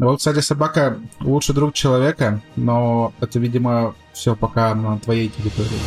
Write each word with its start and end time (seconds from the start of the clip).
Вот, 0.00 0.16
кстати, 0.16 0.40
собака 0.40 0.98
лучший 1.20 1.54
друг 1.54 1.74
человека, 1.74 2.40
но 2.56 3.12
это, 3.20 3.38
видимо, 3.38 3.94
все 4.14 4.34
пока 4.34 4.74
на 4.74 4.98
твоей 4.98 5.28
территории. 5.28 5.78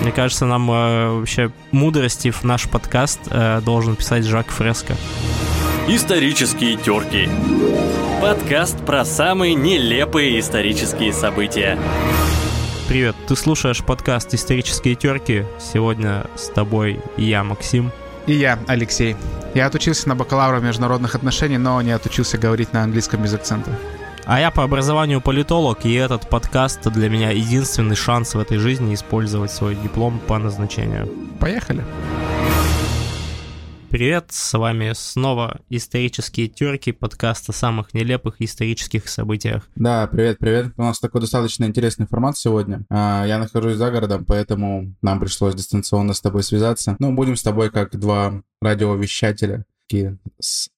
Мне 0.00 0.10
кажется, 0.10 0.46
нам 0.46 0.70
э, 0.70 1.18
вообще 1.18 1.52
мудрости 1.70 2.30
в 2.30 2.44
наш 2.44 2.66
подкаст 2.66 3.20
э, 3.26 3.60
должен 3.60 3.94
писать 3.94 4.24
Жак 4.24 4.46
Фреско. 4.48 4.96
Исторические 5.86 6.76
терки. 6.76 7.28
Подкаст 8.22 8.78
про 8.86 9.04
самые 9.04 9.54
нелепые 9.54 10.40
исторические 10.40 11.12
события. 11.12 11.78
Привет, 12.88 13.16
ты 13.26 13.36
слушаешь 13.36 13.84
подкаст 13.84 14.32
«Исторические 14.32 14.94
терки». 14.94 15.44
Сегодня 15.60 16.24
с 16.36 16.48
тобой 16.48 17.02
я, 17.18 17.44
Максим. 17.44 17.92
И 18.28 18.34
я, 18.34 18.58
Алексей. 18.66 19.16
Я 19.54 19.66
отучился 19.66 20.06
на 20.06 20.14
бакалавра 20.14 20.60
международных 20.60 21.14
отношений, 21.14 21.56
но 21.56 21.80
не 21.80 21.92
отучился 21.92 22.36
говорить 22.36 22.74
на 22.74 22.82
английском 22.82 23.22
без 23.22 23.32
акцента. 23.32 23.70
А 24.26 24.38
я 24.38 24.50
по 24.50 24.62
образованию 24.62 25.22
политолог, 25.22 25.86
и 25.86 25.94
этот 25.94 26.28
подкаст 26.28 26.82
для 26.90 27.08
меня 27.08 27.30
единственный 27.30 27.96
шанс 27.96 28.34
в 28.34 28.38
этой 28.38 28.58
жизни 28.58 28.92
использовать 28.92 29.50
свой 29.50 29.74
диплом 29.74 30.18
по 30.18 30.36
назначению. 30.36 31.08
Поехали! 31.40 31.82
Привет, 33.90 34.26
с 34.32 34.52
вами 34.56 34.92
снова 34.94 35.62
«Исторические 35.70 36.48
терки», 36.48 36.92
подкаст 36.92 37.48
о 37.48 37.54
самых 37.54 37.94
нелепых 37.94 38.42
исторических 38.42 39.08
событиях. 39.08 39.66
Да, 39.76 40.06
привет-привет. 40.06 40.74
У 40.76 40.82
нас 40.82 41.00
такой 41.00 41.22
достаточно 41.22 41.64
интересный 41.64 42.06
формат 42.06 42.36
сегодня. 42.36 42.84
А, 42.90 43.24
я 43.26 43.38
нахожусь 43.38 43.76
за 43.76 43.90
городом, 43.90 44.26
поэтому 44.26 44.94
нам 45.00 45.18
пришлось 45.18 45.54
дистанционно 45.54 46.12
с 46.12 46.20
тобой 46.20 46.42
связаться. 46.42 46.96
Ну, 46.98 47.14
будем 47.14 47.34
с 47.34 47.42
тобой 47.42 47.70
как 47.70 47.98
два 47.98 48.42
радиовещателя 48.60 49.64
такие 49.88 50.18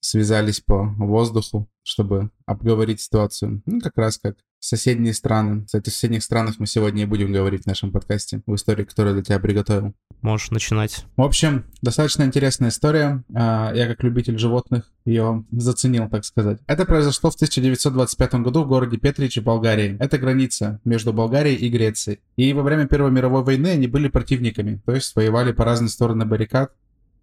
связались 0.01 0.61
по 0.61 0.85
воздуху, 0.85 1.69
чтобы 1.83 2.31
обговорить 2.47 3.01
ситуацию. 3.01 3.61
Ну, 3.67 3.81
как 3.81 3.97
раз 3.97 4.19
как 4.19 4.37
соседние 4.61 5.15
страны. 5.15 5.65
Кстати, 5.65 5.91
в 5.91 5.93
соседних 5.93 6.23
странах 6.23 6.57
мы 6.59 6.67
сегодня 6.67 7.03
и 7.03 7.07
будем 7.07 7.33
говорить 7.33 7.65
в 7.65 7.67
нашем 7.67 7.91
подкасте, 7.91 8.43
в 8.47 8.55
истории, 8.55 8.85
которую 8.85 9.15
для 9.15 9.25
тебя 9.25 9.41
приготовил. 9.41 9.95
Можешь 10.23 10.51
начинать. 10.51 11.07
В 11.17 11.23
общем, 11.23 11.65
достаточно 11.81 12.25
интересная 12.25 12.69
история. 12.69 13.25
А, 13.35 13.73
я, 13.75 13.87
как 13.87 14.03
любитель 14.03 14.39
животных, 14.39 14.93
ее 15.07 15.45
заценил, 15.51 16.09
так 16.09 16.25
сказать. 16.25 16.59
Это 16.67 16.85
произошло 16.85 17.31
в 17.31 17.35
1925 17.37 18.35
году 18.35 18.65
в 18.65 18.69
городе 18.69 18.99
Петрич 18.99 19.39
в 19.39 19.43
Болгарии. 19.43 19.97
Это 19.99 20.19
граница 20.19 20.81
между 20.85 21.13
Болгарией 21.13 21.57
и 21.57 21.69
Грецией. 21.71 22.21
И 22.37 22.53
во 22.53 22.63
время 22.63 22.87
Первой 22.87 23.11
мировой 23.11 23.43
войны 23.43 23.69
они 23.69 23.87
были 23.87 24.09
противниками, 24.09 24.81
то 24.85 24.95
есть 24.95 25.15
воевали 25.17 25.53
по 25.53 25.65
разные 25.65 25.89
стороны 25.89 26.27
баррикад. 26.27 26.73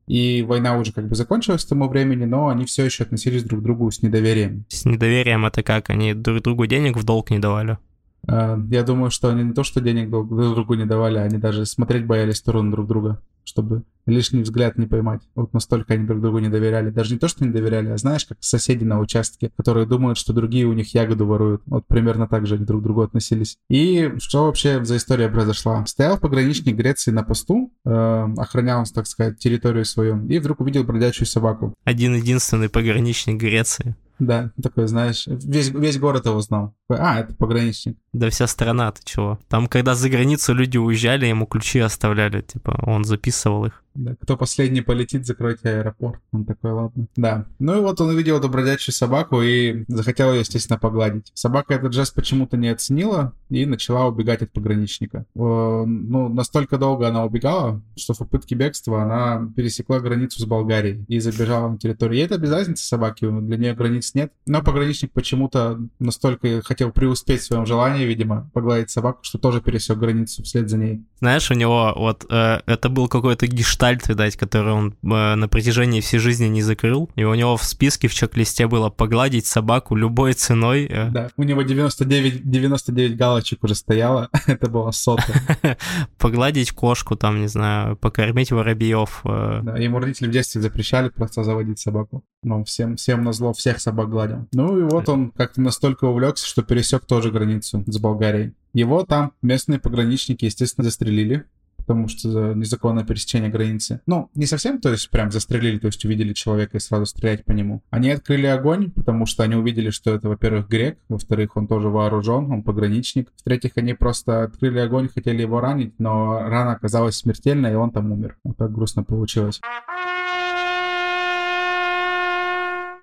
И 0.08 0.42
война 0.42 0.78
уже 0.78 0.94
как 0.94 1.08
бы 1.08 1.16
закончилась 1.16 1.66
к 1.66 1.70
тому 1.70 1.90
времени, 1.90 2.24
но 2.24 2.48
они 2.48 2.66
все 2.66 2.86
еще 2.86 3.04
относились 3.04 3.44
друг 3.44 3.60
к 3.60 3.64
другу 3.64 3.92
с 3.92 4.02
недоверием. 4.02 4.66
С 4.70 4.86
недоверием 4.86 5.46
это 5.46 5.64
как? 5.64 5.90
Они 5.90 6.14
друг 6.14 6.42
другу 6.42 6.66
денег 6.66 6.96
в 6.96 7.04
долг 7.04 7.30
не 7.30 7.40
давали? 7.40 7.78
А, 8.28 8.60
я 8.70 8.84
думаю, 8.84 9.12
что 9.12 9.30
они 9.30 9.44
не 9.44 9.54
то, 9.54 9.64
что 9.64 9.82
денег 9.82 10.10
друг 10.10 10.30
другу 10.30 10.74
не 10.76 10.86
давали, 10.86 11.18
они 11.18 11.38
даже 11.38 11.66
смотреть 11.66 12.06
боялись 12.06 12.36
в 12.36 12.40
сторону 12.40 12.72
друг 12.72 12.88
друга, 12.88 13.22
чтобы 13.44 13.84
лишний 14.06 14.42
взгляд 14.42 14.78
не 14.78 14.88
поймать. 14.88 15.22
Вот 15.36 15.54
настолько 15.54 15.94
они 15.94 16.06
друг 16.06 16.22
другу 16.22 16.40
не 16.40 16.50
доверяли. 16.50 16.90
Даже 16.90 17.14
не 17.14 17.20
то, 17.20 17.28
что 17.28 17.46
не 17.46 17.52
доверяли, 17.52 17.90
а 17.90 17.98
знаешь, 17.98 18.26
как 18.26 18.38
соседи 18.42 18.84
на 18.84 19.00
участке, 19.00 19.52
которые 19.56 19.86
думают, 19.86 20.18
что 20.18 20.34
другие 20.34 20.66
у 20.66 20.74
них 20.74 20.94
ягоду 20.94 21.26
воруют. 21.26 21.62
Вот 21.66 21.86
примерно 21.88 22.28
так 22.28 22.48
же 22.48 22.56
они 22.56 22.66
друг 22.66 22.82
к 22.82 22.84
другу 22.84 23.02
относились. 23.02 23.58
И 23.70 24.14
что 24.20 24.46
вообще 24.46 24.84
за 24.84 24.98
история 24.98 25.30
произошла? 25.30 25.86
Стоял 25.86 26.18
пограничник 26.18 26.76
Греции 26.76 27.12
на 27.12 27.24
посту, 27.24 27.74
э, 27.86 28.28
охранял, 28.38 28.86
так 28.94 29.08
сказать, 29.08 29.40
территорию 29.40 29.86
свою, 29.86 30.26
и 30.28 30.40
вдруг 30.40 30.62
увидел 30.62 30.84
бродячую 30.84 31.28
собаку. 31.28 31.74
Один-единственный 31.84 32.70
пограничник 32.70 33.40
Греции. 33.40 33.96
Да, 34.20 34.52
такой, 34.62 34.88
знаешь, 34.88 35.28
весь, 35.28 35.70
весь 35.70 36.00
город 36.00 36.26
его 36.26 36.42
знал. 36.42 36.74
А, 36.90 37.20
это 37.20 37.34
пограничник. 37.36 37.98
Да 38.14 38.30
вся 38.30 38.48
страна, 38.48 38.92
ты 38.92 39.02
чего? 39.04 39.40
Там, 39.50 39.68
когда 39.68 39.94
за 39.94 40.10
границу 40.10 40.54
люди 40.54 40.78
уезжали, 40.78 41.26
ему 41.26 41.46
ключи 41.46 41.80
оставляли, 41.80 42.42
типа, 42.42 42.80
он 42.84 43.04
записывал 43.04 43.66
их. 43.66 43.84
Да, 43.94 44.16
кто 44.22 44.38
последний 44.38 44.82
полетит, 44.82 45.26
закройте 45.26 45.70
аэропорт. 45.70 46.22
Он 46.32 46.46
такой, 46.46 46.72
ладно. 46.72 47.08
Да. 47.16 47.46
Ну 47.58 47.78
и 47.78 47.82
вот 47.82 48.00
он 48.00 48.10
увидел 48.10 48.38
эту 48.38 48.48
бродячую 48.48 48.94
собаку 48.94 49.42
и 49.42 49.86
захотел 49.88 50.32
ее, 50.34 50.42
естественно, 50.42 50.78
погладить. 50.78 51.32
Собака 51.34 51.74
этот 51.74 51.94
жест 51.94 52.14
почему-то 52.14 52.58
не 52.58 52.68
оценила 52.70 53.34
и 53.50 53.66
начала 53.66 54.06
убегать 54.06 54.44
от 54.44 54.52
пограничника. 54.52 55.26
Ну, 55.34 56.30
настолько 56.30 56.78
долго 56.78 57.08
она 57.08 57.26
убегала, 57.26 57.82
что 57.96 58.14
в 58.14 58.20
попытке 58.20 58.54
бегства 58.54 59.02
она 59.02 59.52
пересекла 59.56 60.00
границу 60.00 60.42
с 60.42 60.46
Болгарией 60.46 61.04
и 61.08 61.20
забежала 61.20 61.70
на 61.70 61.80
территорию. 61.80 62.18
Ей 62.18 62.26
это 62.26 62.38
без 62.38 62.52
разницы 62.52 62.86
собаки, 62.86 63.28
для 63.28 63.58
нее 63.58 63.74
границ 63.74 64.14
нет. 64.14 64.32
Но 64.46 64.62
пограничник 64.62 65.12
почему-то 65.12 65.80
настолько 65.98 66.62
хотел 66.62 66.77
преуспеть 66.86 67.42
в 67.42 67.46
своем 67.46 67.66
желании, 67.66 68.06
видимо, 68.06 68.50
погладить 68.54 68.90
собаку, 68.90 69.20
что 69.24 69.38
тоже 69.38 69.62
пересек 69.62 69.98
границу 69.98 70.44
вслед 70.44 70.70
за 70.70 70.78
ней. 70.78 71.06
Знаешь, 71.20 71.50
у 71.50 71.56
него 71.56 71.94
вот 71.96 72.26
э, 72.30 72.60
это 72.66 72.90
был 72.90 73.08
какой-то 73.08 73.48
гештальт 73.48 74.08
видать, 74.08 74.36
который 74.36 74.72
он 74.72 74.96
э, 75.04 75.36
на 75.36 75.48
протяжении 75.48 76.02
всей 76.02 76.20
жизни 76.20 76.46
не 76.46 76.62
закрыл. 76.62 77.10
И 77.16 77.24
у 77.24 77.34
него 77.34 77.58
в 77.58 77.64
списке 77.64 78.08
в 78.08 78.14
чек-листе 78.14 78.68
было 78.68 78.90
погладить 78.90 79.48
собаку 79.48 79.96
любой 79.96 80.34
ценой. 80.34 80.86
Э. 80.86 81.10
Да, 81.10 81.30
у 81.36 81.44
него 81.44 81.64
99, 81.64 82.50
99 82.50 83.18
галочек 83.18 83.64
уже 83.64 83.76
стояло, 83.76 84.30
это 84.48 84.70
было 84.70 84.92
сотая. 84.92 85.42
Погладить 86.18 86.72
кошку, 86.72 87.16
там, 87.16 87.42
не 87.42 87.48
знаю, 87.48 87.96
покормить 87.98 88.52
воробьев. 88.52 89.22
Э. 89.26 89.62
Да, 89.64 89.78
ему 89.78 90.00
родители 90.00 90.28
в 90.28 90.32
детстве 90.32 90.62
запрещали 90.62 91.10
просто 91.10 91.44
заводить 91.44 91.80
собаку. 91.80 92.24
Но 92.44 92.64
всем, 92.64 92.96
всем 92.96 93.24
на 93.24 93.34
зло 93.34 93.54
всех 93.54 93.80
собак 93.80 94.10
гладил. 94.10 94.48
Ну 94.54 94.80
и 94.80 94.84
вот 94.84 95.10
он 95.10 95.32
как-то 95.32 95.62
настолько 95.62 96.06
увлекся, 96.06 96.46
что 96.46 96.62
пересек 96.68 97.06
тоже 97.06 97.32
границу 97.32 97.84
с 97.88 98.00
Болгарией. 98.00 98.54
Его 98.74 99.04
там 99.04 99.34
местные 99.42 99.80
пограничники, 99.80 100.46
естественно, 100.46 100.86
застрелили 100.86 101.46
потому 101.88 102.10
что 102.10 102.30
за 102.30 102.54
незаконное 102.54 103.06
пересечение 103.06 103.50
границы. 103.50 104.02
Ну, 104.06 104.30
не 104.36 104.46
совсем, 104.46 104.82
то 104.82 104.90
есть 104.92 105.10
прям 105.10 105.32
застрелили, 105.32 105.80
то 105.80 105.88
есть 105.88 106.04
увидели 106.04 106.34
человека 106.34 106.76
и 106.76 106.82
сразу 106.82 107.06
стрелять 107.06 107.46
по 107.46 107.54
нему. 107.54 107.82
Они 107.90 108.12
открыли 108.12 108.46
огонь, 108.46 108.92
потому 108.92 109.26
что 109.26 109.44
они 109.44 109.56
увидели, 109.56 109.90
что 109.90 110.14
это, 110.14 110.28
во-первых, 110.28 110.68
грек, 110.68 111.00
во-вторых, 111.08 111.56
он 111.56 111.66
тоже 111.68 111.88
вооружен, 111.88 112.52
он 112.52 112.64
пограничник. 112.64 113.32
В-третьих, 113.38 113.72
они 113.78 113.94
просто 113.94 114.44
открыли 114.44 114.80
огонь, 114.80 115.08
хотели 115.08 115.42
его 115.42 115.62
ранить, 115.62 115.98
но 115.98 116.40
рана 116.42 116.74
оказалась 116.74 117.16
смертельной, 117.16 117.72
и 117.72 117.76
он 117.76 117.92
там 117.92 118.12
умер. 118.12 118.38
Вот 118.44 118.58
так 118.58 118.74
грустно 118.74 119.06
получилось. 119.06 119.62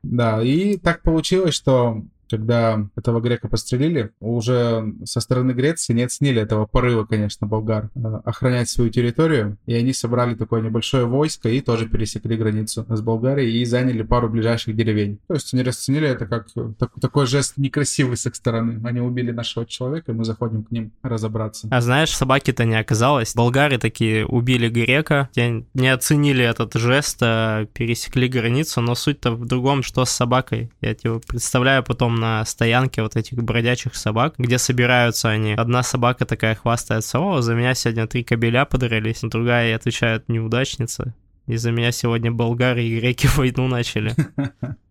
Да, 0.03 0.43
и 0.43 0.77
так 0.77 1.01
получилось, 1.01 1.55
что 1.55 2.03
когда 2.29 2.87
этого 2.97 3.21
грека 3.21 3.49
пострелили, 3.49 4.11
уже 4.21 4.95
со 5.05 5.21
стороны 5.21 5.53
Греции 5.53 5.93
не 5.93 6.03
оценили 6.03 6.41
этого 6.41 6.67
порыва, 6.67 7.05
конечно, 7.05 7.47
болгар, 7.47 7.91
э, 7.95 8.01
охранять 8.25 8.69
свою 8.69 8.91
территорию, 8.91 9.57
и 9.67 9.75
они 9.75 9.93
собрали 9.93 10.35
такое 10.35 10.61
небольшое 10.61 11.05
войско 11.05 11.49
и 11.49 11.61
тоже 11.61 11.89
пересекли 11.89 12.37
границу 12.37 12.87
с 12.89 13.01
Болгарией 13.01 13.61
и 13.61 13.65
заняли 13.65 14.03
пару 14.03 14.29
ближайших 14.29 14.77
деревень. 14.77 15.19
То 15.29 15.35
есть 15.35 15.53
они 15.55 15.63
расценили 15.63 16.09
это 16.09 16.27
как 16.27 16.47
так, 16.79 16.91
такой 17.01 17.27
жест 17.27 17.55
некрасивый 17.57 18.17
с 18.17 18.27
их 18.27 18.35
стороны. 18.35 18.81
Они 18.85 19.01
убили 19.01 19.31
нашего 19.31 19.67
человека, 19.67 20.13
и 20.13 20.15
мы 20.15 20.25
заходим 20.25 20.65
к 20.65 20.71
ним 20.71 20.93
разобраться. 21.03 21.69
А 21.71 21.81
знаешь, 21.81 22.15
собаки-то 22.15 22.65
не 22.65 22.79
оказалось. 22.79 23.35
Болгары 23.35 23.79
такие 23.79 24.27
убили 24.27 24.69
грека, 24.69 25.29
не 25.37 25.89
оценили 25.89 26.45
этот 26.45 26.75
жест, 26.75 27.19
а 27.23 27.67
пересекли 27.67 28.29
границу, 28.29 28.81
но 28.81 28.95
суть-то 28.95 29.33
в 29.33 29.47
другом, 29.47 29.83
что 29.83 30.05
с 30.05 30.11
собакой. 30.11 30.71
Я 30.81 30.95
тебе 30.95 31.21
представляю 31.21 31.83
потом 31.83 32.14
на 32.15 32.45
стоянке 32.45 33.03
вот 33.03 33.17
этих 33.17 33.43
бродячих 33.43 33.95
собак, 33.95 34.35
где 34.39 34.59
собираются 34.59 35.31
они. 35.31 35.55
Одна 35.55 35.83
собака 35.83 36.25
такая 36.27 36.55
хвастается, 36.55 37.19
о, 37.19 37.41
за 37.41 37.55
меня 37.55 37.75
сегодня 37.75 38.07
три 38.07 38.25
кобеля 38.25 38.65
подрались, 38.65 39.21
другая 39.23 39.67
ей 39.67 39.77
отвечает, 39.77 40.29
неудачница. 40.29 41.15
Из-за 41.47 41.73
меня 41.73 41.93
сегодня 41.93 42.33
болгары 42.33 42.85
и 42.85 42.99
греки 42.99 43.29
войну 43.37 43.69
начали. 43.69 44.15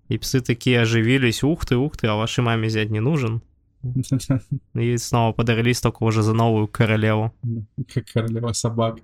И 0.10 0.18
псы 0.18 0.42
такие 0.42 0.82
оживились, 0.82 1.44
ух 1.44 1.66
ты, 1.66 1.76
ух 1.78 1.98
ты, 1.98 2.08
а 2.08 2.16
вашей 2.16 2.44
маме 2.44 2.68
взять 2.68 2.90
не 2.90 3.00
нужен. 3.00 3.42
И 4.76 4.98
снова 4.98 5.34
подрались 5.34 5.82
только 5.82 6.04
уже 6.04 6.22
за 6.22 6.34
новую 6.34 6.68
королеву. 6.68 7.34
Как 7.94 8.06
королева 8.14 8.54
собак. 8.54 9.00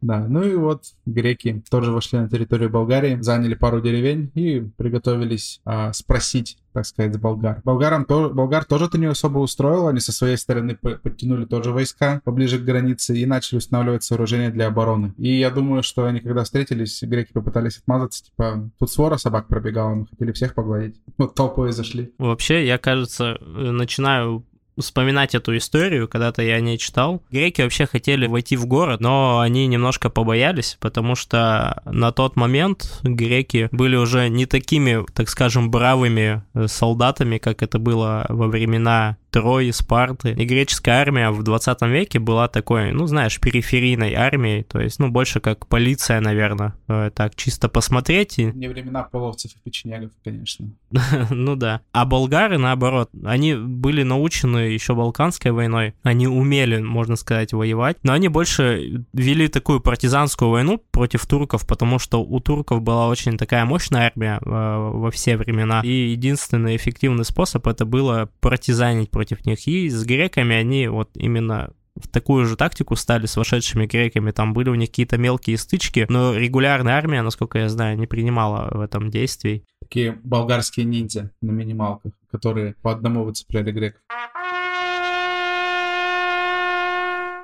Да, 0.00 0.26
ну 0.28 0.42
и 0.42 0.54
вот 0.54 0.84
греки 1.06 1.62
тоже 1.70 1.90
вошли 1.92 2.18
на 2.18 2.28
территорию 2.28 2.70
Болгарии, 2.70 3.18
заняли 3.20 3.54
пару 3.54 3.80
деревень 3.80 4.30
и 4.34 4.60
приготовились 4.76 5.60
а, 5.64 5.92
спросить, 5.92 6.58
так 6.72 6.86
сказать, 6.86 7.14
с 7.14 7.18
болгар. 7.18 7.60
Болгарам 7.64 8.04
то, 8.04 8.30
болгар 8.30 8.64
тоже 8.64 8.86
это 8.86 8.98
не 8.98 9.06
особо 9.06 9.38
устроило, 9.38 9.90
они 9.90 10.00
со 10.00 10.12
своей 10.12 10.36
стороны 10.36 10.76
подтянули 10.76 11.44
тоже 11.44 11.72
войска 11.72 12.20
поближе 12.24 12.58
к 12.58 12.64
границе 12.64 13.16
и 13.16 13.26
начали 13.26 13.58
устанавливать 13.58 14.04
сооружения 14.04 14.50
для 14.50 14.68
обороны. 14.68 15.14
И 15.18 15.38
я 15.38 15.50
думаю, 15.50 15.82
что 15.82 16.04
они 16.04 16.20
когда 16.20 16.44
встретились, 16.44 17.02
греки 17.02 17.32
попытались 17.32 17.78
отмазаться, 17.78 18.24
типа, 18.24 18.70
тут 18.78 18.90
свора 18.90 19.16
собак 19.16 19.48
пробегала, 19.48 19.94
мы 19.94 20.06
хотели 20.06 20.32
всех 20.32 20.54
погладить. 20.54 21.00
Вот 21.16 21.34
толпой 21.34 21.72
зашли. 21.72 22.12
Вообще, 22.18 22.66
я, 22.66 22.78
кажется, 22.78 23.38
начинаю 23.40 24.44
вспоминать 24.78 25.34
эту 25.34 25.56
историю, 25.56 26.08
когда-то 26.08 26.42
я 26.42 26.54
о 26.54 26.60
ней 26.60 26.78
читал. 26.78 27.22
Греки 27.30 27.62
вообще 27.62 27.86
хотели 27.86 28.26
войти 28.26 28.56
в 28.56 28.66
город, 28.66 29.00
но 29.00 29.40
они 29.40 29.66
немножко 29.66 30.10
побоялись, 30.10 30.76
потому 30.80 31.14
что 31.14 31.82
на 31.84 32.12
тот 32.12 32.36
момент 32.36 33.00
греки 33.02 33.68
были 33.72 33.96
уже 33.96 34.28
не 34.28 34.46
такими, 34.46 35.04
так 35.14 35.28
скажем, 35.28 35.70
бравыми 35.70 36.42
э, 36.54 36.68
солдатами, 36.68 37.38
как 37.38 37.62
это 37.62 37.78
было 37.78 38.26
во 38.28 38.46
времена 38.48 39.16
Трои, 39.30 39.70
Спарты. 39.70 40.32
И 40.32 40.44
греческая 40.44 41.00
армия 41.00 41.30
в 41.30 41.42
20 41.42 41.82
веке 41.82 42.18
была 42.18 42.48
такой, 42.48 42.92
ну, 42.92 43.06
знаешь, 43.06 43.40
периферийной 43.40 44.14
армией, 44.14 44.62
то 44.62 44.80
есть, 44.80 44.98
ну, 44.98 45.08
больше 45.08 45.40
как 45.40 45.66
полиция, 45.66 46.20
наверное, 46.20 46.74
э, 46.88 47.10
так 47.14 47.34
чисто 47.34 47.68
посмотреть. 47.68 48.38
И... 48.38 48.46
Не 48.46 48.68
времена 48.68 49.02
половцев 49.02 49.52
и 49.52 49.58
печенегов, 49.62 50.10
конечно. 50.24 50.70
ну 51.30 51.56
да. 51.56 51.80
А 51.92 52.04
болгары, 52.04 52.58
наоборот, 52.58 53.10
они 53.24 53.54
были 53.54 54.02
научены 54.02 54.58
еще 54.58 54.94
Балканской 54.94 55.52
войной, 55.52 55.94
они 56.02 56.26
умели, 56.26 56.80
можно 56.80 57.16
сказать, 57.16 57.52
воевать, 57.52 57.98
но 58.02 58.12
они 58.12 58.28
больше 58.28 59.04
вели 59.12 59.48
такую 59.48 59.80
партизанскую 59.80 60.50
войну 60.50 60.82
против 60.90 61.26
турков, 61.26 61.66
потому 61.66 61.98
что 61.98 62.22
у 62.22 62.40
турков 62.40 62.82
была 62.82 63.08
очень 63.08 63.36
такая 63.36 63.64
мощная 63.64 64.06
армия 64.06 64.40
э, 64.44 64.48
во 64.48 65.10
все 65.10 65.36
времена, 65.36 65.82
и 65.84 66.10
единственный 66.10 66.76
эффективный 66.76 67.24
способ 67.24 67.66
это 67.66 67.84
было 67.84 68.30
партизанить 68.40 69.10
против 69.18 69.44
них. 69.44 69.66
И 69.66 69.88
с 69.88 70.04
греками 70.04 70.54
они 70.54 70.86
вот 70.86 71.10
именно 71.14 71.72
в 71.96 72.06
такую 72.06 72.46
же 72.46 72.56
тактику 72.56 72.94
стали 72.94 73.26
с 73.26 73.36
вошедшими 73.36 73.86
греками. 73.86 74.30
Там 74.30 74.52
были 74.52 74.70
у 74.70 74.76
них 74.76 74.90
какие-то 74.90 75.18
мелкие 75.18 75.58
стычки, 75.58 76.06
но 76.08 76.36
регулярная 76.36 76.94
армия, 76.94 77.22
насколько 77.22 77.58
я 77.58 77.68
знаю, 77.68 77.98
не 77.98 78.06
принимала 78.06 78.68
в 78.70 78.80
этом 78.80 79.10
действий. 79.10 79.64
Такие 79.80 80.12
болгарские 80.22 80.86
ниндзя 80.86 81.32
на 81.42 81.50
минималках, 81.50 82.12
которые 82.30 82.76
по 82.80 82.92
одному 82.92 83.24
выцепляли 83.24 83.72
греков. 83.72 84.02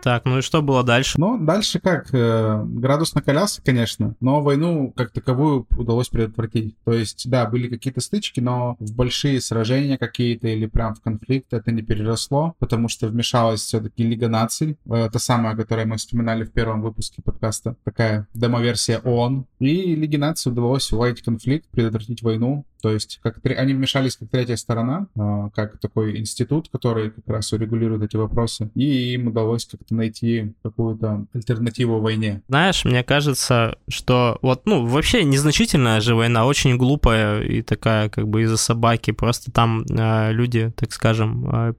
Так, 0.05 0.27
ну 0.27 0.37
и 0.37 0.43
что 0.43 0.61
было 0.61 0.83
дальше? 0.83 1.19
Ну, 1.19 1.39
дальше 1.39 1.81
как? 1.81 2.13
Э, 2.13 2.63
градус 2.63 3.15
накалялся, 3.15 3.63
конечно, 3.63 4.15
но 4.21 4.43
войну 4.43 4.93
как 4.95 5.13
таковую 5.13 5.67
удалось 5.79 6.11
предотвратить. 6.11 6.77
То 6.85 6.93
есть, 6.93 7.27
да, 7.31 7.47
были 7.47 7.69
какие-то 7.69 8.03
стычки, 8.03 8.39
но 8.39 8.77
в 8.81 8.95
большие 8.95 9.41
сражения 9.41 9.97
какие-то 9.97 10.47
или 10.49 10.67
прям 10.67 10.95
в 10.95 11.01
конфликт 11.01 11.55
это 11.55 11.73
не 11.73 11.81
переросло, 11.81 12.55
потому 12.59 12.91
что 12.91 13.09
вмешалась 13.09 13.63
все-таки 13.63 14.05
Лига 14.05 14.29
наций, 14.29 14.77
э, 14.85 15.09
та 15.11 15.19
самая, 15.19 15.57
которую 15.57 15.89
мы 15.89 15.97
вспоминали 15.97 16.45
в 16.45 16.53
первом 16.53 16.83
выпуске 16.83 17.23
подкаста, 17.23 17.77
такая 17.83 18.29
демоверсия 18.35 18.99
ООН. 18.99 19.47
И 19.61 19.95
Лиге 19.95 20.19
наций 20.19 20.53
удалось 20.53 20.93
уладить 20.93 21.23
конфликт, 21.23 21.67
предотвратить 21.71 22.21
войну, 22.21 22.67
то 22.85 22.93
есть 22.93 23.19
как 23.23 23.39
они 23.43 23.73
вмешались 23.73 24.15
как 24.15 24.29
третья 24.29 24.57
сторона, 24.57 25.07
э, 25.17 25.49
как 25.55 25.79
такой 25.79 26.19
институт, 26.19 26.69
который 26.69 27.13
как 27.13 27.27
раз 27.27 27.51
урегулирует 27.55 28.03
эти 28.03 28.17
вопросы, 28.17 28.71
и 28.75 29.15
им 29.15 29.29
удалось 29.29 29.65
как-то 29.65 29.95
найти 29.95 30.53
какую-то 30.63 31.25
альтернативу 31.33 31.99
войне. 31.99 32.43
Знаешь, 32.47 32.85
мне 32.85 33.03
кажется, 33.03 33.79
что 33.89 34.39
вот, 34.43 34.67
ну, 34.67 34.85
вообще 34.85 35.25
незначительная 35.25 36.03
же 36.03 36.15
война, 36.15 36.45
очень 36.45 36.77
глупая 36.77 37.41
и 37.41 37.63
такая 37.63 38.11
как 38.11 38.29
бы 38.29 38.43
из-за 38.43 38.59
собаки. 38.59 39.13
Просто 39.13 39.51
там 39.51 39.87
э, 39.89 40.33
люди, 40.33 40.71
так 40.77 40.93
скажем, 40.93 41.49
э, 41.51 41.75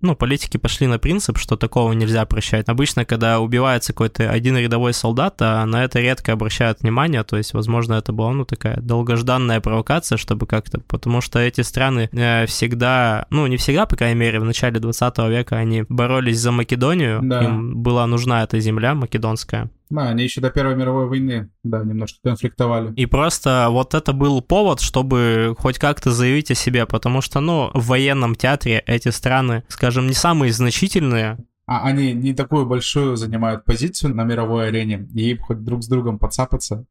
ну, 0.00 0.14
политики 0.14 0.56
пошли 0.56 0.86
на 0.86 0.98
принцип, 0.98 1.38
что 1.38 1.56
такого 1.56 1.92
нельзя 1.92 2.24
прощать. 2.24 2.68
Обычно, 2.68 3.04
когда 3.04 3.40
убивается 3.40 3.92
какой-то 3.92 4.30
один 4.30 4.56
рядовой 4.56 4.92
солдат, 4.92 5.36
а 5.40 5.64
на 5.66 5.84
это 5.84 6.00
редко 6.00 6.32
обращают 6.32 6.80
внимание, 6.80 7.24
то 7.24 7.36
есть, 7.36 7.54
возможно, 7.54 7.94
это 7.94 8.12
была, 8.12 8.32
ну, 8.32 8.44
такая 8.44 8.80
долгожданная 8.80 9.60
провокация, 9.60 10.18
чтобы 10.18 10.46
как-то, 10.46 10.80
потому 10.80 11.20
что 11.20 11.38
эти 11.38 11.62
страны 11.62 12.08
э, 12.12 12.46
всегда, 12.46 13.26
ну, 13.30 13.46
не 13.46 13.56
всегда, 13.56 13.86
по 13.86 13.96
крайней 13.96 14.18
мере, 14.20 14.40
в 14.40 14.44
начале 14.44 14.78
20 14.78 15.18
века 15.30 15.56
они 15.56 15.84
боролись 15.88 16.38
за 16.38 16.52
Македонию, 16.52 17.20
да. 17.22 17.44
им 17.44 17.76
была 17.76 18.06
нужна 18.06 18.42
эта 18.42 18.60
земля 18.60 18.94
македонская, 18.94 19.70
да, 19.90 20.08
они 20.08 20.24
еще 20.24 20.40
до 20.40 20.50
Первой 20.50 20.76
мировой 20.76 21.06
войны, 21.06 21.50
да, 21.62 21.82
немножко 21.82 22.18
конфликтовали. 22.22 22.92
И 22.94 23.06
просто 23.06 23.68
вот 23.70 23.94
это 23.94 24.12
был 24.12 24.42
повод, 24.42 24.80
чтобы 24.80 25.54
хоть 25.58 25.78
как-то 25.78 26.10
заявить 26.10 26.50
о 26.50 26.54
себе, 26.54 26.86
потому 26.86 27.20
что, 27.20 27.40
ну, 27.40 27.70
в 27.74 27.86
военном 27.86 28.34
театре 28.34 28.82
эти 28.86 29.08
страны, 29.08 29.64
скажем, 29.68 30.06
не 30.06 30.14
самые 30.14 30.52
значительные, 30.52 31.38
а 31.68 31.84
они 31.84 32.14
не 32.14 32.32
такую 32.32 32.64
большую 32.64 33.16
занимают 33.16 33.66
позицию 33.66 34.14
на 34.14 34.24
мировой 34.24 34.68
арене, 34.68 35.06
и 35.14 35.32
им 35.32 35.38
хоть 35.38 35.62
друг 35.62 35.82
с 35.82 35.86
другом 35.86 36.18
подцапаться, 36.18 36.86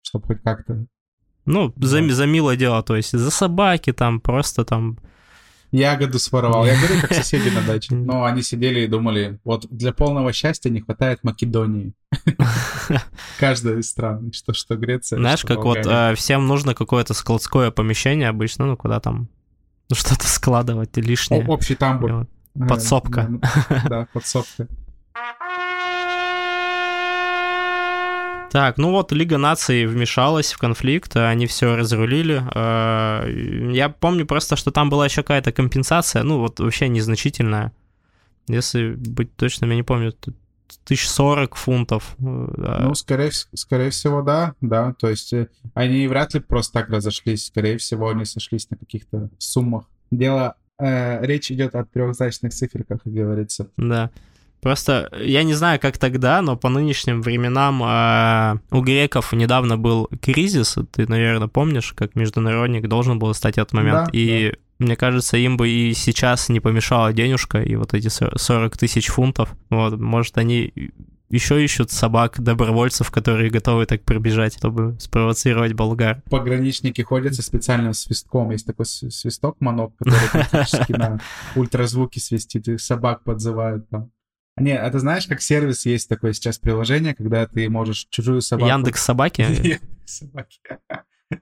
чтобы 0.00 0.26
хоть 0.26 0.42
как-то... 0.42 0.86
Ну, 1.44 1.74
да. 1.76 1.86
за, 1.86 2.08
за 2.08 2.24
милое 2.24 2.56
дело, 2.56 2.82
то 2.82 2.96
есть 2.96 3.12
за 3.12 3.30
собаки 3.30 3.92
там, 3.92 4.22
просто 4.22 4.64
там 4.64 4.98
ягоду 5.74 6.18
своровал. 6.18 6.64
Я 6.66 6.76
говорю, 6.76 7.00
как 7.00 7.12
соседи 7.12 7.48
на 7.48 7.60
даче. 7.62 7.94
Но 7.94 8.24
они 8.24 8.42
сидели 8.42 8.80
и 8.80 8.86
думали, 8.86 9.38
вот 9.44 9.66
для 9.70 9.92
полного 9.92 10.32
счастья 10.32 10.70
не 10.70 10.80
хватает 10.80 11.20
Македонии. 11.22 11.92
Каждая 13.38 13.78
из 13.78 13.90
стран. 13.90 14.32
Что, 14.32 14.54
что 14.54 14.76
Греция, 14.76 15.18
Знаешь, 15.18 15.40
что 15.40 15.48
как 15.48 15.64
вот 15.64 15.78
э, 15.84 16.14
всем 16.14 16.46
нужно 16.46 16.74
какое-то 16.74 17.14
складское 17.14 17.70
помещение 17.70 18.28
обычно, 18.28 18.66
ну, 18.66 18.76
куда 18.76 19.00
там 19.00 19.28
ну, 19.90 19.96
что-то 19.96 20.26
складывать 20.26 20.96
лишнее. 20.96 21.44
Общий 21.46 21.74
тамбур. 21.74 22.26
Подсобка. 22.68 23.28
Да, 23.88 24.06
подсобка. 24.12 24.68
Так, 28.54 28.78
ну 28.78 28.92
вот 28.92 29.10
Лига 29.10 29.36
наций 29.36 29.84
вмешалась 29.84 30.52
в 30.52 30.58
конфликт, 30.58 31.16
они 31.16 31.46
все 31.48 31.74
разрулили. 31.74 32.40
Э, 32.54 33.72
я 33.72 33.88
помню 33.88 34.26
просто, 34.26 34.54
что 34.54 34.70
там 34.70 34.90
была 34.90 35.06
еще 35.06 35.22
какая-то 35.22 35.50
компенсация, 35.50 36.22
ну 36.22 36.38
вот 36.38 36.60
вообще 36.60 36.88
незначительная. 36.88 37.72
Если 38.46 38.94
быть 38.94 39.34
точным, 39.34 39.70
я 39.70 39.76
не 39.76 39.82
помню, 39.82 40.14
1040 40.84 41.56
фунтов. 41.56 42.14
Э. 42.20 42.82
Ну, 42.84 42.94
скорее, 42.94 43.32
скорее 43.32 43.90
всего, 43.90 44.22
да, 44.22 44.54
да. 44.60 44.94
То 45.00 45.08
есть 45.08 45.32
э, 45.32 45.48
они 45.74 46.06
вряд 46.06 46.34
ли 46.34 46.38
просто 46.38 46.74
так 46.74 46.90
разошлись. 46.90 47.46
Скорее 47.46 47.76
всего, 47.78 48.10
они 48.10 48.24
сошлись 48.24 48.70
на 48.70 48.76
каких-то 48.76 49.30
суммах. 49.38 49.86
Дело, 50.12 50.54
э, 50.78 51.26
речь 51.26 51.50
идет 51.50 51.74
о 51.74 51.84
трехзначных 51.86 52.54
циферках, 52.54 53.02
как 53.02 53.12
говорится. 53.12 53.68
Да. 53.76 54.12
Просто 54.64 55.10
я 55.20 55.42
не 55.42 55.52
знаю, 55.52 55.78
как 55.78 55.98
тогда, 55.98 56.40
но 56.40 56.56
по 56.56 56.70
нынешним 56.70 57.20
временам 57.20 57.82
э, 57.82 58.60
у 58.74 58.80
греков 58.80 59.34
недавно 59.34 59.76
был 59.76 60.08
кризис, 60.22 60.78
ты, 60.90 61.06
наверное, 61.06 61.48
помнишь, 61.48 61.92
как 61.92 62.14
международник 62.14 62.88
должен 62.88 63.18
был 63.18 63.34
стать 63.34 63.58
этот 63.58 63.74
момент. 63.74 64.06
Да, 64.06 64.10
и 64.12 64.52
да. 64.52 64.56
мне 64.78 64.96
кажется, 64.96 65.36
им 65.36 65.58
бы 65.58 65.68
и 65.68 65.92
сейчас 65.92 66.48
не 66.48 66.60
помешала 66.60 67.12
денежка 67.12 67.60
и 67.60 67.76
вот 67.76 67.92
эти 67.92 68.08
40 68.08 68.78
тысяч 68.78 69.08
фунтов. 69.08 69.50
Вот, 69.68 70.00
может, 70.00 70.38
они 70.38 70.72
еще 71.28 71.62
ищут 71.62 71.90
собак, 71.90 72.40
добровольцев, 72.40 73.10
которые 73.10 73.50
готовы 73.50 73.84
так 73.84 74.02
пробежать, 74.02 74.56
чтобы 74.56 74.96
спровоцировать 74.98 75.74
болгар. 75.74 76.22
Пограничники 76.30 77.02
ходят 77.02 77.34
со 77.34 77.42
специальным 77.42 77.92
свистком. 77.92 78.50
Есть 78.50 78.64
такой 78.64 78.86
свисток 78.86 79.60
манок, 79.60 79.94
который 79.98 80.28
практически 80.30 80.92
на 80.92 81.20
ультразвуке 81.54 82.20
свистит, 82.20 82.66
и 82.68 82.78
собак 82.78 83.24
подзывают 83.24 83.90
там. 83.90 84.10
Не, 84.56 84.76
это 84.76 85.00
знаешь, 85.00 85.26
как 85.26 85.40
сервис 85.40 85.84
есть 85.84 86.08
такое 86.08 86.32
сейчас 86.32 86.58
приложение, 86.58 87.14
когда 87.14 87.46
ты 87.46 87.68
можешь 87.68 88.06
чужую 88.10 88.40
собаку... 88.40 88.68
Яндекс 88.68 89.02
собаки? 89.02 89.40
Яндекс 89.48 89.82
собаки. 90.04 90.60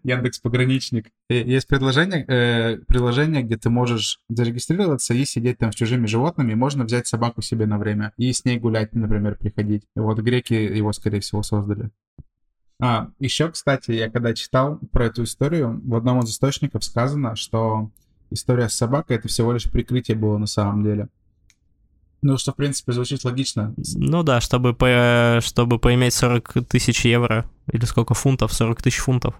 Яндекс 0.02 0.38
пограничник. 0.38 1.10
Есть 1.28 1.68
предложение, 1.68 2.24
э, 2.26 2.78
приложение, 2.86 3.42
где 3.42 3.56
ты 3.58 3.68
можешь 3.68 4.20
зарегистрироваться 4.28 5.12
и 5.12 5.24
сидеть 5.26 5.58
там 5.58 5.72
с 5.72 5.74
чужими 5.74 6.06
животными. 6.06 6.54
Можно 6.54 6.84
взять 6.84 7.06
собаку 7.06 7.42
себе 7.42 7.66
на 7.66 7.78
время 7.78 8.12
и 8.16 8.32
с 8.32 8.44
ней 8.44 8.58
гулять, 8.58 8.94
например, 8.94 9.36
приходить. 9.36 9.84
И 9.94 10.00
вот 10.00 10.18
греки 10.20 10.54
его, 10.54 10.92
скорее 10.92 11.20
всего, 11.20 11.42
создали. 11.42 11.90
А, 12.80 13.10
еще, 13.18 13.50
кстати, 13.50 13.92
я 13.92 14.10
когда 14.10 14.34
читал 14.34 14.78
про 14.90 15.06
эту 15.06 15.24
историю, 15.24 15.80
в 15.84 15.94
одном 15.94 16.20
из 16.20 16.30
источников 16.30 16.82
сказано, 16.84 17.36
что 17.36 17.90
история 18.30 18.68
с 18.68 18.74
собакой 18.74 19.16
это 19.16 19.28
всего 19.28 19.52
лишь 19.52 19.70
прикрытие 19.70 20.16
было 20.16 20.38
на 20.38 20.46
самом 20.46 20.82
деле. 20.82 21.08
Ну, 22.22 22.38
что, 22.38 22.52
в 22.52 22.56
принципе, 22.56 22.92
звучит 22.92 23.24
логично. 23.24 23.74
Ну 23.94 24.22
да, 24.22 24.40
чтобы, 24.40 24.74
по, 24.74 25.40
чтобы 25.42 25.80
поиметь 25.80 26.14
40 26.14 26.66
тысяч 26.68 27.04
евро, 27.04 27.44
или 27.70 27.84
сколько 27.84 28.14
фунтов, 28.14 28.52
40 28.52 28.80
тысяч 28.80 28.98
фунтов. 28.98 29.34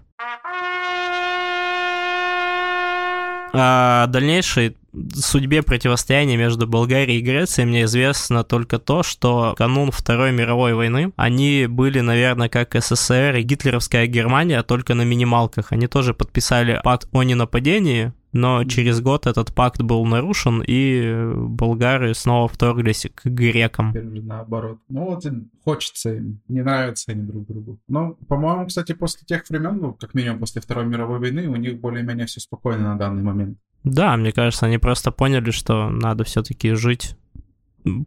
О 3.55 4.07
дальнейшей 4.07 4.75
судьбе 5.13 5.61
противостояния 5.61 6.35
между 6.35 6.67
Болгарией 6.67 7.19
и 7.19 7.21
Грецией 7.21 7.67
мне 7.67 7.83
известно 7.83 8.43
только 8.43 8.79
то, 8.79 9.03
что 9.03 9.53
канун 9.57 9.91
Второй 9.91 10.31
мировой 10.31 10.73
войны 10.73 11.13
они 11.15 11.67
были, 11.67 11.99
наверное, 11.99 12.49
как 12.49 12.75
СССР 12.75 13.35
и 13.35 13.43
гитлеровская 13.43 14.07
Германия, 14.07 14.61
только 14.63 14.93
на 14.93 15.03
минималках. 15.03 15.71
Они 15.71 15.87
тоже 15.87 16.13
подписали 16.13 16.81
пакт 16.83 17.07
о 17.11 17.23
ненападении, 17.23 18.11
но 18.33 18.63
через 18.65 18.99
год 18.99 19.27
этот 19.27 19.53
пакт 19.53 19.81
был 19.81 20.03
нарушен, 20.05 20.63
и 20.65 21.31
болгары 21.35 22.13
снова 22.13 22.47
вторглись 22.47 23.07
к 23.13 23.25
грекам. 23.25 23.93
Теперь 23.93 24.23
наоборот. 24.23 24.79
Ну 24.89 25.05
вот 25.05 25.23
хочется 25.63 26.15
им, 26.15 26.41
не 26.47 26.61
нравятся 26.61 27.11
они 27.11 27.21
друг 27.21 27.47
другу. 27.47 27.79
Но, 27.87 28.15
по-моему, 28.27 28.65
кстати, 28.65 28.93
после 28.93 29.25
тех 29.25 29.47
времен, 29.49 29.77
ну, 29.79 29.93
как 29.93 30.13
минимум 30.15 30.39
после 30.39 30.61
Второй 30.61 30.85
мировой 30.85 31.19
войны, 31.19 31.47
у 31.47 31.55
них 31.55 31.79
более-менее 31.79 32.25
все 32.25 32.39
спокойно 32.39 32.93
на 32.93 32.97
данный 32.97 33.21
момент. 33.21 33.57
Да, 33.83 34.17
мне 34.17 34.31
кажется, 34.31 34.65
они 34.65 34.77
просто 34.77 35.11
поняли, 35.11 35.51
что 35.51 35.89
надо 35.89 36.23
все-таки 36.23 36.73
жить 36.73 37.15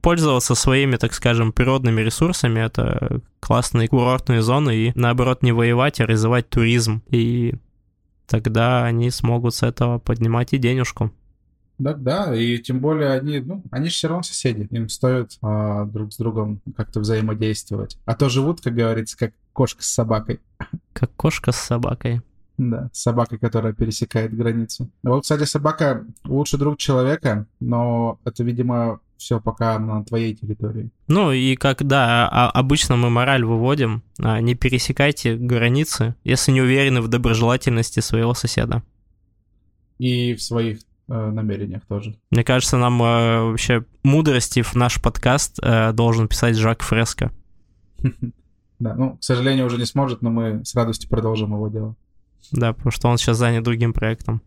пользоваться 0.00 0.54
своими, 0.54 0.96
так 0.96 1.12
скажем, 1.12 1.52
природными 1.52 2.00
ресурсами. 2.00 2.60
Это 2.60 3.20
классные 3.40 3.88
курортные 3.88 4.42
зоны 4.42 4.74
и, 4.74 4.92
наоборот, 4.94 5.42
не 5.42 5.52
воевать, 5.52 6.00
а 6.00 6.06
развивать 6.06 6.48
туризм. 6.48 7.02
И 7.10 7.54
тогда 8.26 8.84
они 8.84 9.10
смогут 9.10 9.54
с 9.54 9.62
этого 9.62 9.98
поднимать 9.98 10.52
и 10.52 10.58
денежку. 10.58 11.12
Да, 11.78 11.92
да, 11.92 12.34
и 12.34 12.58
тем 12.58 12.80
более 12.80 13.12
они, 13.12 13.40
ну, 13.40 13.62
они 13.70 13.88
же 13.88 13.94
все 13.94 14.08
равно 14.08 14.22
соседи, 14.22 14.66
им 14.70 14.88
стоит 14.88 15.36
а, 15.42 15.84
друг 15.84 16.12
с 16.12 16.16
другом 16.16 16.62
как-то 16.74 17.00
взаимодействовать. 17.00 17.98
А 18.06 18.14
то 18.14 18.30
живут, 18.30 18.62
как 18.62 18.74
говорится, 18.74 19.18
как 19.18 19.34
кошка 19.52 19.82
с 19.82 19.86
собакой. 19.86 20.40
Как 20.94 21.14
кошка 21.16 21.52
с 21.52 21.56
собакой. 21.56 22.22
Да, 22.58 22.88
собака, 22.92 23.36
которая 23.38 23.74
пересекает 23.74 24.34
границу. 24.34 24.90
Вот, 25.02 25.22
кстати, 25.22 25.44
собака 25.44 26.06
лучший 26.24 26.58
друг 26.58 26.78
человека, 26.78 27.46
но 27.60 28.18
это, 28.24 28.44
видимо, 28.44 29.00
все 29.18 29.40
пока 29.40 29.78
на 29.78 30.04
твоей 30.04 30.34
территории. 30.34 30.90
Ну 31.08 31.32
и 31.32 31.56
когда 31.56 32.28
а, 32.28 32.50
обычно 32.50 32.96
мы 32.96 33.10
мораль 33.10 33.44
выводим, 33.44 34.02
а, 34.22 34.40
не 34.40 34.54
пересекайте 34.54 35.36
границы, 35.36 36.14
если 36.24 36.52
не 36.52 36.60
уверены 36.60 37.00
в 37.00 37.08
доброжелательности 37.08 38.00
своего 38.00 38.34
соседа. 38.34 38.82
И 39.98 40.34
в 40.34 40.42
своих 40.42 40.80
э, 41.08 41.30
намерениях 41.30 41.82
тоже. 41.86 42.16
Мне 42.30 42.44
кажется, 42.44 42.76
нам 42.76 43.02
э, 43.02 43.40
вообще 43.44 43.84
мудрости 44.02 44.60
в 44.60 44.74
наш 44.74 45.00
подкаст 45.00 45.58
э, 45.62 45.92
должен 45.92 46.28
писать 46.28 46.56
Жак 46.56 46.82
Фреско. 46.82 47.32
Да, 48.78 48.94
ну, 48.94 49.16
к 49.16 49.24
сожалению, 49.24 49.64
уже 49.64 49.78
не 49.78 49.86
сможет, 49.86 50.20
но 50.20 50.28
мы 50.28 50.62
с 50.62 50.74
радостью 50.74 51.08
продолжим 51.08 51.54
его 51.54 51.68
дело. 51.68 51.96
Да, 52.52 52.72
потому 52.72 52.90
что 52.90 53.08
он 53.08 53.18
сейчас 53.18 53.36
занят 53.36 53.64
другим 53.64 53.92
проектом. 53.92 54.42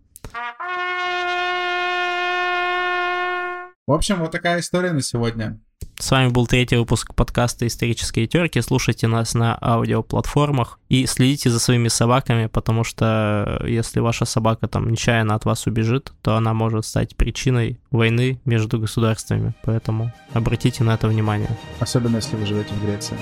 В 3.86 3.92
общем, 3.92 4.18
вот 4.20 4.32
такая 4.32 4.60
история 4.60 4.92
на 4.92 5.02
сегодня. 5.02 5.60
С 5.98 6.12
вами 6.12 6.30
был 6.30 6.48
третий 6.48 6.78
выпуск 6.78 7.14
подкаста 7.14 7.68
«Исторические 7.68 8.26
терки». 8.28 8.62
Слушайте 8.62 9.08
нас 9.08 9.34
на 9.34 9.58
аудиоплатформах 9.62 10.80
и 10.88 11.06
следите 11.06 11.50
за 11.50 11.60
своими 11.60 11.90
собаками, 11.90 12.46
потому 12.46 12.86
что 12.86 13.62
если 13.68 14.00
ваша 14.00 14.26
собака 14.26 14.68
там 14.68 14.90
нечаянно 14.90 15.36
от 15.36 15.44
вас 15.44 15.66
убежит, 15.68 16.14
то 16.22 16.36
она 16.36 16.54
может 16.54 16.86
стать 16.86 17.18
причиной 17.18 17.82
войны 17.92 18.40
между 18.46 18.80
государствами. 18.80 19.54
Поэтому 19.64 20.14
обратите 20.34 20.84
на 20.84 20.94
это 20.94 21.08
внимание. 21.08 21.50
Особенно 21.80 22.18
если 22.18 22.38
вы 22.38 22.46
живете 22.46 22.74
в 22.74 22.86
Греции. 22.86 23.18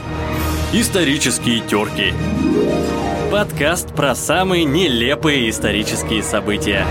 «Исторические 0.74 1.62
терки». 1.62 2.14
Подкаст 3.32 3.94
про 3.94 4.16
самые 4.16 4.64
нелепые 4.64 5.50
исторические 5.50 6.24
события. 6.24 6.86